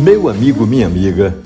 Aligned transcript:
Meu 0.00 0.30
amigo, 0.30 0.66
minha 0.66 0.86
amiga, 0.86 1.36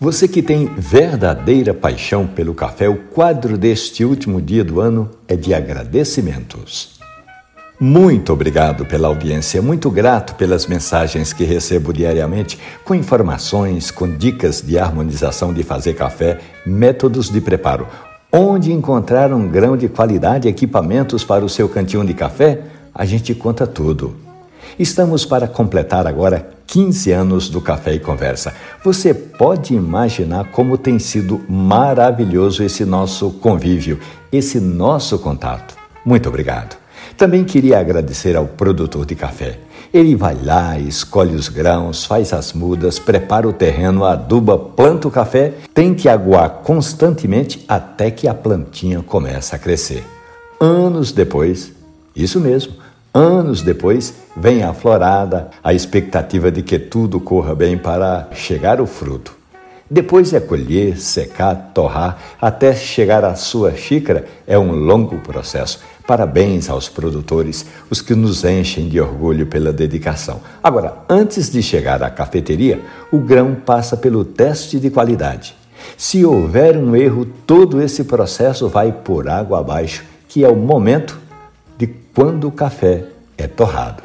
você 0.00 0.26
que 0.26 0.42
tem 0.42 0.64
verdadeira 0.78 1.74
paixão 1.74 2.26
pelo 2.26 2.54
café, 2.54 2.88
o 2.88 2.96
quadro 2.96 3.58
deste 3.58 4.02
último 4.02 4.40
dia 4.40 4.64
do 4.64 4.80
ano 4.80 5.10
é 5.28 5.36
de 5.36 5.52
agradecimentos. 5.52 6.98
Muito 7.78 8.32
obrigado 8.32 8.86
pela 8.86 9.08
audiência, 9.08 9.60
muito 9.60 9.90
grato 9.90 10.34
pelas 10.36 10.66
mensagens 10.66 11.34
que 11.34 11.44
recebo 11.44 11.92
diariamente 11.92 12.58
com 12.82 12.94
informações, 12.94 13.90
com 13.90 14.08
dicas 14.16 14.62
de 14.62 14.78
harmonização 14.78 15.52
de 15.52 15.62
fazer 15.62 15.92
café, 15.92 16.38
métodos 16.64 17.28
de 17.28 17.42
preparo. 17.42 17.86
Onde 18.32 18.72
encontrar 18.72 19.34
um 19.34 19.46
grão 19.46 19.76
de 19.76 19.90
qualidade, 19.90 20.48
equipamentos 20.48 21.24
para 21.24 21.44
o 21.44 21.48
seu 21.48 21.68
cantinho 21.68 22.06
de 22.06 22.14
café, 22.14 22.62
a 22.94 23.04
gente 23.04 23.34
conta 23.34 23.66
tudo. 23.66 24.21
Estamos 24.78 25.24
para 25.24 25.46
completar 25.46 26.06
agora 26.06 26.50
15 26.66 27.12
anos 27.12 27.48
do 27.50 27.60
Café 27.60 27.94
e 27.94 28.00
Conversa. 28.00 28.54
Você 28.82 29.12
pode 29.12 29.74
imaginar 29.74 30.50
como 30.50 30.78
tem 30.78 30.98
sido 30.98 31.42
maravilhoso 31.48 32.62
esse 32.64 32.84
nosso 32.84 33.30
convívio, 33.32 34.00
esse 34.32 34.58
nosso 34.58 35.18
contato. 35.18 35.76
Muito 36.04 36.28
obrigado. 36.28 36.76
Também 37.16 37.44
queria 37.44 37.78
agradecer 37.78 38.36
ao 38.36 38.46
produtor 38.46 39.04
de 39.04 39.14
café. 39.14 39.58
Ele 39.92 40.16
vai 40.16 40.36
lá, 40.42 40.78
escolhe 40.78 41.34
os 41.34 41.48
grãos, 41.48 42.06
faz 42.06 42.32
as 42.32 42.54
mudas, 42.54 42.98
prepara 42.98 43.46
o 43.46 43.52
terreno, 43.52 44.04
aduba, 44.04 44.58
planta 44.58 45.06
o 45.06 45.10
café, 45.10 45.52
tem 45.74 45.92
que 45.94 46.08
aguar 46.08 46.48
constantemente 46.64 47.62
até 47.68 48.10
que 48.10 48.26
a 48.26 48.32
plantinha 48.32 49.02
comece 49.02 49.54
a 49.54 49.58
crescer. 49.58 50.02
Anos 50.58 51.12
depois, 51.12 51.72
isso 52.16 52.40
mesmo, 52.40 52.72
Anos 53.14 53.60
depois, 53.60 54.14
vem 54.34 54.62
a 54.62 54.72
florada, 54.72 55.50
a 55.62 55.74
expectativa 55.74 56.50
de 56.50 56.62
que 56.62 56.78
tudo 56.78 57.20
corra 57.20 57.54
bem 57.54 57.76
para 57.76 58.28
chegar 58.32 58.80
o 58.80 58.86
fruto. 58.86 59.36
Depois 59.90 60.32
é 60.32 60.40
colher, 60.40 60.96
secar, 60.96 61.72
torrar, 61.74 62.16
até 62.40 62.74
chegar 62.74 63.22
à 63.22 63.34
sua 63.34 63.76
xícara 63.76 64.24
é 64.46 64.58
um 64.58 64.72
longo 64.72 65.18
processo. 65.18 65.80
Parabéns 66.06 66.70
aos 66.70 66.88
produtores, 66.88 67.66
os 67.90 68.00
que 68.00 68.14
nos 68.14 68.44
enchem 68.44 68.88
de 68.88 68.98
orgulho 68.98 69.44
pela 69.44 69.74
dedicação. 69.74 70.40
Agora, 70.62 70.96
antes 71.06 71.50
de 71.50 71.62
chegar 71.62 72.02
à 72.02 72.08
cafeteria, 72.08 72.80
o 73.12 73.18
grão 73.18 73.54
passa 73.54 73.94
pelo 73.94 74.24
teste 74.24 74.80
de 74.80 74.88
qualidade. 74.88 75.54
Se 75.98 76.24
houver 76.24 76.78
um 76.78 76.96
erro, 76.96 77.26
todo 77.46 77.82
esse 77.82 78.04
processo 78.04 78.70
vai 78.70 78.90
por 78.90 79.28
água 79.28 79.60
abaixo, 79.60 80.02
que 80.26 80.42
é 80.42 80.48
o 80.48 80.56
momento 80.56 81.20
de 81.76 81.86
quando 82.14 82.48
o 82.48 82.52
café 82.52 83.11
é 83.36 83.46
torrado. 83.46 84.02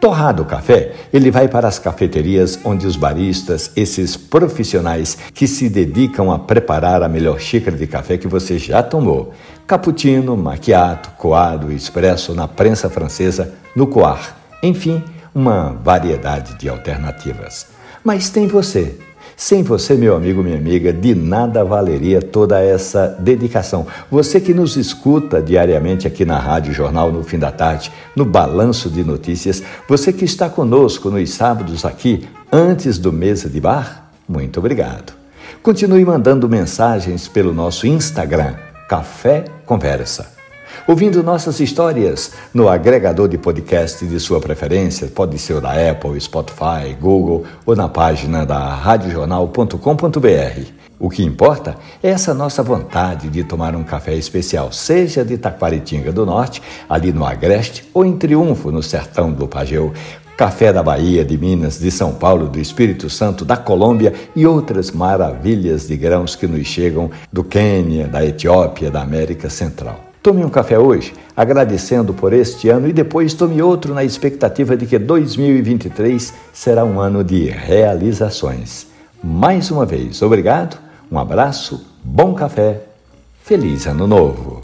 Torrado 0.00 0.42
o 0.42 0.44
café, 0.44 0.92
ele 1.12 1.30
vai 1.30 1.48
para 1.48 1.66
as 1.66 1.78
cafeterias 1.78 2.58
onde 2.62 2.86
os 2.86 2.94
baristas, 2.94 3.70
esses 3.74 4.16
profissionais 4.16 5.16
que 5.32 5.46
se 5.46 5.68
dedicam 5.68 6.30
a 6.30 6.38
preparar 6.38 7.02
a 7.02 7.08
melhor 7.08 7.40
xícara 7.40 7.76
de 7.76 7.86
café 7.86 8.18
que 8.18 8.28
você 8.28 8.58
já 8.58 8.82
tomou. 8.82 9.32
Cappuccino, 9.66 10.36
macchiato, 10.36 11.10
coado, 11.12 11.72
expresso 11.72 12.34
na 12.34 12.46
prensa 12.46 12.90
francesa, 12.90 13.54
no 13.74 13.86
coar. 13.86 14.36
Enfim, 14.62 15.02
uma 15.34 15.70
variedade 15.72 16.56
de 16.58 16.68
alternativas. 16.68 17.66
Mas 18.04 18.30
tem 18.30 18.46
você 18.46 18.96
sem 19.36 19.62
você, 19.62 19.94
meu 19.94 20.14
amigo, 20.14 20.42
minha 20.42 20.56
amiga, 20.56 20.92
de 20.92 21.14
nada 21.14 21.64
valeria 21.64 22.20
toda 22.22 22.60
essa 22.60 23.08
dedicação. 23.18 23.86
Você 24.10 24.40
que 24.40 24.54
nos 24.54 24.76
escuta 24.76 25.42
diariamente 25.42 26.06
aqui 26.06 26.24
na 26.24 26.38
Rádio 26.38 26.72
Jornal 26.72 27.10
no 27.10 27.24
fim 27.24 27.38
da 27.38 27.50
tarde, 27.50 27.90
no 28.14 28.24
Balanço 28.24 28.88
de 28.88 29.02
Notícias, 29.02 29.62
você 29.88 30.12
que 30.12 30.24
está 30.24 30.48
conosco 30.48 31.10
nos 31.10 31.30
sábados 31.30 31.84
aqui, 31.84 32.28
antes 32.52 32.98
do 32.98 33.12
Mesa 33.12 33.48
de 33.48 33.60
Bar, 33.60 34.10
muito 34.28 34.60
obrigado. 34.60 35.12
Continue 35.62 36.04
mandando 36.04 36.48
mensagens 36.48 37.26
pelo 37.26 37.52
nosso 37.52 37.86
Instagram, 37.86 38.54
Café 38.88 39.44
Conversa 39.66 40.33
ouvindo 40.86 41.22
nossas 41.22 41.60
histórias 41.60 42.32
no 42.52 42.68
agregador 42.68 43.28
de 43.28 43.38
podcast 43.38 44.04
de 44.06 44.20
sua 44.20 44.40
preferência, 44.40 45.08
pode 45.08 45.38
ser 45.38 45.60
da 45.60 45.90
Apple, 45.90 46.20
Spotify, 46.20 46.94
Google 47.00 47.44
ou 47.64 47.74
na 47.74 47.88
página 47.88 48.44
da 48.44 48.74
radiojornal.com.br. 48.74 50.84
O 50.98 51.10
que 51.10 51.24
importa 51.24 51.76
é 52.02 52.10
essa 52.10 52.32
nossa 52.32 52.62
vontade 52.62 53.28
de 53.28 53.42
tomar 53.42 53.74
um 53.74 53.82
café 53.82 54.14
especial, 54.14 54.72
seja 54.72 55.24
de 55.24 55.36
Taquaritinga 55.36 56.12
do 56.12 56.24
Norte, 56.24 56.62
ali 56.88 57.12
no 57.12 57.26
Agreste, 57.26 57.84
ou 57.92 58.04
em 58.04 58.16
Triunfo, 58.16 58.70
no 58.70 58.82
sertão 58.82 59.32
do 59.32 59.48
Pageu, 59.48 59.92
café 60.36 60.72
da 60.72 60.82
Bahia, 60.82 61.24
de 61.24 61.36
Minas, 61.36 61.78
de 61.78 61.90
São 61.90 62.12
Paulo, 62.12 62.48
do 62.48 62.60
Espírito 62.60 63.10
Santo, 63.10 63.44
da 63.44 63.56
Colômbia 63.56 64.12
e 64.34 64.46
outras 64.46 64.90
maravilhas 64.90 65.86
de 65.86 65.96
grãos 65.96 66.36
que 66.36 66.46
nos 66.46 66.66
chegam 66.66 67.10
do 67.32 67.44
Quênia, 67.44 68.06
da 68.06 68.24
Etiópia, 68.24 68.90
da 68.90 69.02
América 69.02 69.50
Central. 69.50 70.13
Tome 70.24 70.42
um 70.42 70.48
café 70.48 70.78
hoje, 70.78 71.12
agradecendo 71.36 72.14
por 72.14 72.32
este 72.32 72.70
ano, 72.70 72.88
e 72.88 72.94
depois 72.94 73.34
tome 73.34 73.60
outro 73.60 73.92
na 73.92 74.02
expectativa 74.02 74.74
de 74.74 74.86
que 74.86 74.98
2023 74.98 76.32
será 76.50 76.82
um 76.82 76.98
ano 76.98 77.22
de 77.22 77.50
realizações. 77.50 78.86
Mais 79.22 79.70
uma 79.70 79.84
vez, 79.84 80.22
obrigado, 80.22 80.78
um 81.12 81.18
abraço, 81.18 81.86
bom 82.02 82.32
café, 82.32 82.80
feliz 83.42 83.86
ano 83.86 84.06
novo! 84.06 84.62